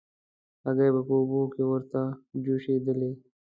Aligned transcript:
هګۍ 0.65 0.89
به 0.95 1.01
په 1.07 1.13
اوبو 1.19 1.41
کې 1.53 1.63
ورته 1.71 2.01
جوشېدلې. 2.43 3.11